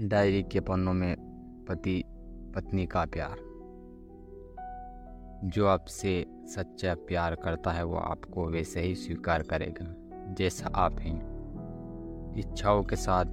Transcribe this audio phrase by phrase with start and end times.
[0.00, 1.16] Diary के पन्नों में
[1.68, 2.04] पति,
[2.56, 3.36] पत्नी का प्यार।
[5.44, 9.86] जो आपसे सच्चा प्यार करता है, वो आपको वैसे ही स्वीकार करेगा,
[10.34, 11.36] जैसा आप हैं।
[12.38, 13.24] इच्छाओं के साथ,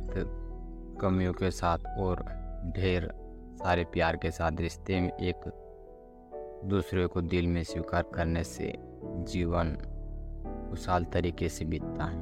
[1.02, 2.26] कमियों के साथ और
[2.77, 3.13] ढेर
[3.55, 5.35] सारे प्यार के साथ रिश्ते में एक
[6.65, 8.73] दूसरे को दिल में स्वीकार करने से
[9.03, 9.77] जीवन
[10.69, 12.21] खुशहाल तरीके से बीतता है।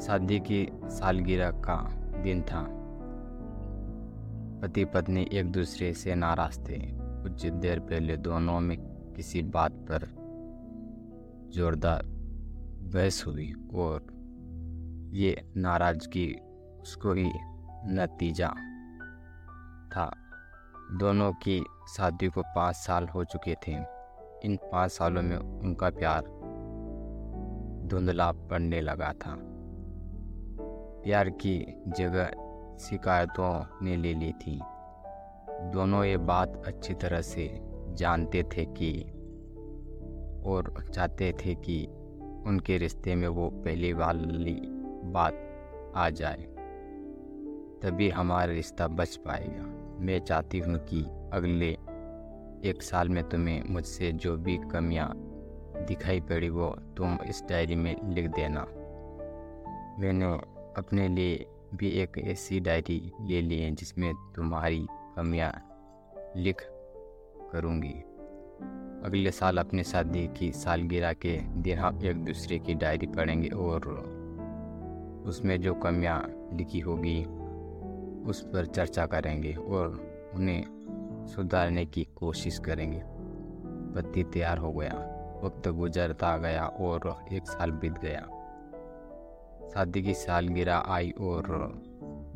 [0.00, 1.90] शादी की सालगिरह का
[2.22, 2.74] दिन था।
[4.62, 8.78] पति पत्नी एक दूसरे से नाराज़ थे। कुछ देर पहले दोनों में
[9.16, 10.06] किसी बात पर
[11.52, 12.02] जोरदार
[12.94, 14.06] बहस हुई और
[15.14, 16.34] ये नाराज़गी
[16.80, 17.30] उसको ही
[17.84, 18.48] नतीजा
[19.88, 20.16] था।
[20.92, 21.64] दोनों की
[21.96, 23.72] शादी को पाँच साल हो चुके थे।
[24.44, 26.22] इन पाँच सालों में उनका प्यार
[27.88, 29.38] धुंधला पड़ने लगा था।
[31.04, 32.30] प्यार की जगह
[32.80, 34.58] शिकायतों ने ले ली थी।
[35.72, 37.48] दोनों ये बात अच्छी तरह से
[37.94, 38.90] जानते थे कि
[40.46, 41.84] और चाहते थे कि
[42.46, 44.60] उनके रिश्ते में वो पहली वाली
[45.12, 45.44] बात
[45.96, 46.46] आ जाए,
[47.82, 49.64] तभी हमारा रिश्ता बच पाएगा।
[50.00, 51.70] मैं चाहती हूँ कि अगले
[52.70, 55.10] एक साल में तुम्हें मुझसे जो भी कमियाँ
[55.88, 58.64] दिखाई पड़ी वो तुम इस डायरी में लिख देना।
[60.00, 60.26] मैंने
[60.78, 64.86] अपने लिए भी एक ऐसी डायरी ले ली जिसमें तुम्हारी
[65.16, 65.52] कमियाँ
[66.36, 66.62] लिख
[67.52, 68.04] करूँगी।
[69.04, 73.88] अगले साल अपनी शादी की सालगिरह के दिन हम एक दूसरे की डायरी पढ़ेंगे और
[75.26, 77.24] उसमें जो कमियाँ लिखी होगी,
[78.30, 79.88] उस पर चर्चा करेंगे और
[80.34, 83.02] उन्हें सुधारने की कोशिश करेंगे।
[83.94, 84.94] पति तैयार हो गया,
[85.44, 88.37] वक्त गुजरता गया और एक साल बीत गया।
[89.74, 91.72] शादी की सालगिरह आई और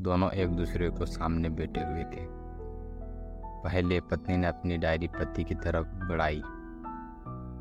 [0.00, 2.42] दोनों एक दूसरे को सामने बैठे हुए थे।
[3.62, 6.42] पहले पत्नी ने अपनी डायरी पति की तरफ़ बढ़ाई।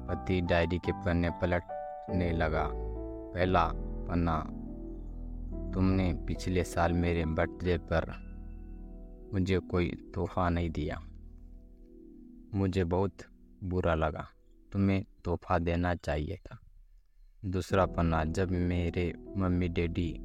[0.08, 2.70] पति डायरी के पन्ने पलटने लगा।
[3.34, 4.40] पहला पन्ना,
[5.74, 8.32] तुमने पिछले साल मेरे बर्थडे पर
[9.34, 11.02] मुझे कोई तोहफा नहीं दिया।
[12.56, 13.14] मुझे बहुत
[13.64, 14.28] बुरा लगा।
[14.72, 16.61] तुम्हें तोहफा देना चाहिए था।
[17.46, 20.22] दूसरा पन्ना, जब मेरे मम्मी डैडी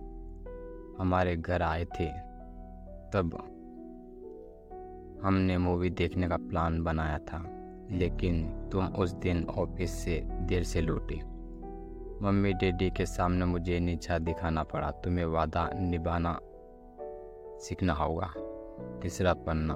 [0.98, 2.06] हमारे घर आए थे,
[3.10, 3.38] तब
[5.22, 7.42] हमने मूवी देखने का प्लान बनाया था,
[7.90, 11.16] लेकिन तुम उस दिन ऑफ़िस से देर से लौटे।
[12.22, 16.40] मम्मी डैडी के सामने मुझे नीचा दिखाना पड़ा, तुम्हें वादा निभाना
[17.58, 18.32] सीखना होगा।
[19.02, 19.74] तीसरा पन्ना,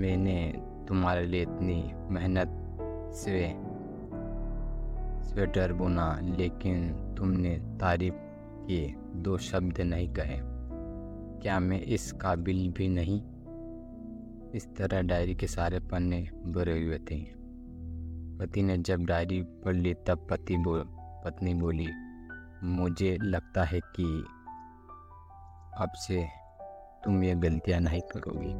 [0.00, 0.52] मैंने
[0.88, 2.50] तुम्हारे लिए इतनी मेहनत
[3.14, 3.73] से
[5.34, 8.14] स्वेटर बुना लेकिन तुमने तारीफ़
[8.68, 10.38] के दो शब्द नहीं कहे।
[11.42, 13.22] क्या मैं इस काबिल भी नहीं?
[14.54, 17.20] इस तरह डायरी के सारे पन्ने भरे हुए थे।
[18.38, 20.84] पति ने जब डायरी पढ़ ली, तब पति बोल
[21.24, 21.88] पत्नी बोली,
[22.64, 24.24] मुझे लगता है कि
[25.78, 26.26] अब से
[27.04, 28.54] तुम ये गलतियाँ नहीं करोगी।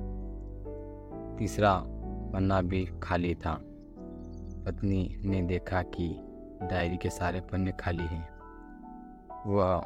[1.39, 1.85] तीसरा
[2.33, 3.55] पन्ना भी खाली था।
[4.67, 6.24] पत्नी ने देखा कि
[6.65, 8.29] डायरी के सारे पन्ने खाली हैं।
[9.47, 9.85] वह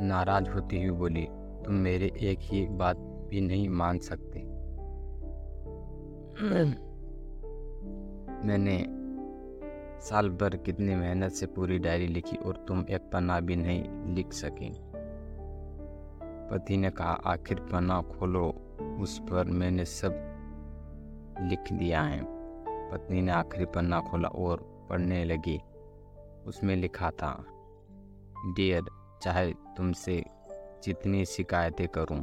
[0.00, 1.26] नाराज़ होती हुई बोली,
[1.64, 2.96] तुम मेरे एक ही बात
[3.30, 4.40] भी नहीं मान सकते।
[8.46, 8.78] मैंने
[10.00, 14.32] साल भर कितनी मेहनत से पूरी डायरी लिखी और तुम एक पन्ना भी नहीं लिख
[14.32, 14.70] सके।
[16.50, 18.46] पति ने कहा, आखिर पन्ना खोलो,
[19.00, 20.12] उस पर मैंने सब
[21.40, 22.20] लिख दिया है।
[22.90, 25.60] पत्नी ने आखिरी पन्ना खोला और पढ़ने लगी।
[26.48, 27.32] उसमें लिखा था
[28.56, 28.84] डियर
[29.22, 30.22] चाहे तुमसे
[30.84, 32.20] जितनी शिकायतें करूँ,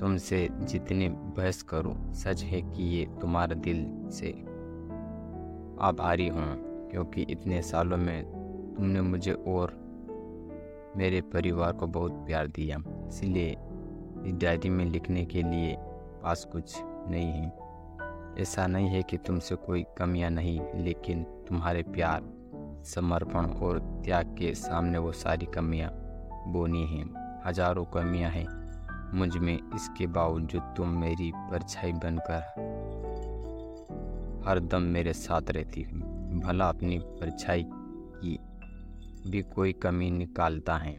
[0.00, 4.30] तुमसे जितनी बहस करूँ, सच है कि ये तुम्हारे दिल से
[5.80, 6.46] आभारी हूँ
[6.90, 8.24] क्योंकि इतने सालों में
[8.76, 9.72] तुमने मुझे और
[10.96, 12.76] मेरे परिवार को बहुत प्यार दिया।
[13.08, 13.50] इसलिए
[14.26, 15.76] इस डायरी में लिखने के लिए
[16.22, 22.20] पास कुछ नहीं है। ऐसा नहीं है कि तुमसे कोई कमियाँ नहीं लेकिन तुम्हारे प्यार
[22.86, 25.90] समर्पण और त्याग के सामने वो सारी कमियाँ,
[26.48, 27.04] बोनी हैं,
[27.46, 28.46] हज़ारों कमियाँ हैं।
[29.14, 32.42] मुझमें इसके बावजूद तुम मेरी परछाई बनकर
[34.48, 35.98] हर दम मेरे साथ रहती हो।
[36.40, 38.38] भला अपनी परछाई की
[39.30, 40.94] भी कोई कमी निकालता है।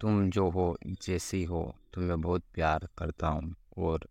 [0.00, 4.08] तुम जो हो, जैसी हो, तुम्हें बहुत प्यार करता हूँ और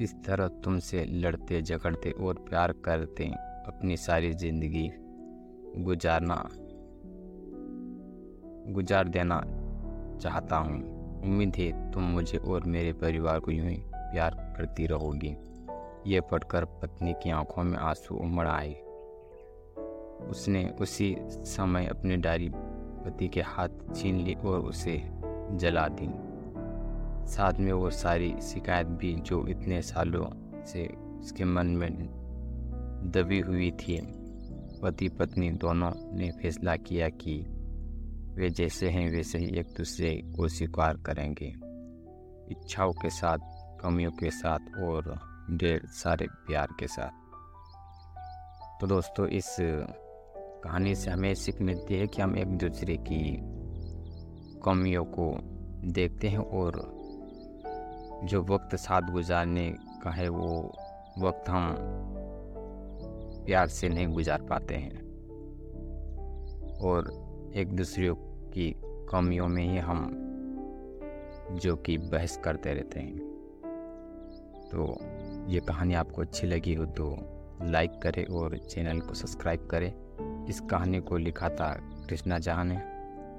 [0.00, 3.24] इस तरह तुमसे लड़ते, झगड़ते और प्यार करते
[3.66, 4.90] अपनी सारी ज़िंदगी
[5.76, 6.48] गुजारना,
[8.72, 9.40] गुजार देना
[10.22, 10.82] चाहता हूँ।
[11.22, 15.36] उम्मीद है तुम मुझे और मेरे परिवार को यूँ ही प्यार करती रहोगी।
[16.06, 18.74] ये पढ़कर पत्नी की आँखों में आँसू उमड़ आए।
[20.30, 22.50] उसने उसी समय अपनी डायरी
[23.04, 25.02] पति के हाथ छीन ली और उसे
[25.52, 26.23] जला दी।
[27.26, 30.26] साथ में वो सारी शिकायत भी जो इतने सालों
[30.64, 30.86] से
[31.20, 31.90] उसके मन में
[33.14, 34.00] दबी हुई थी,
[34.82, 37.46] पति पत्नी दोनों ने फैसला किया कि
[38.34, 41.54] वे जैसे हैं, वैसे ही एक दूसरे को स्वीकार करेंगे।
[42.50, 43.38] इच्छाओं के साथ,
[43.80, 47.10] कमियों के साथ और ढेर सारे प्यार के साथ।
[48.80, 53.36] तो दोस्तों, इस कहानी से हमें सीख मिलती है कि हम एक दूसरे की
[54.64, 55.38] कमियों को
[55.84, 57.03] देखते हैं और
[58.24, 60.72] जो वक्त साथ गुजारने का है, वो
[61.18, 61.76] वक्त हम
[63.46, 65.04] प्यार से नहीं गुजार पाते हैं।
[66.78, 67.24] और
[67.54, 70.20] एक दूसरे की कमियों में ही हम
[71.52, 73.18] जो कि बहस करते रहते हैं।
[74.72, 74.98] तो
[75.50, 77.16] ये कहानी आपको अच्छी लगी हो तो
[77.62, 79.92] लाइक करें और चैनल को सब्सक्राइब करें।
[80.46, 81.74] इस कहानी को लिखा था
[82.08, 82.76] कृष्णा जहाँ ने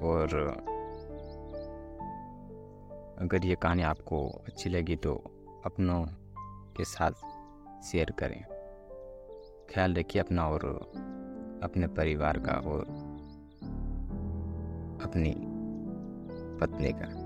[0.08, 0.28] और
[3.18, 5.16] अगर ये कहानी आपको अच्छी लगी तो
[5.66, 6.06] अपनों
[6.78, 7.12] के साथ
[7.84, 8.44] शेयर करें।
[9.74, 10.92] ख्याल रखिए अपना और
[11.64, 12.82] अपने परिवार का और
[15.04, 15.36] अपनी
[16.62, 17.25] पत्नी का।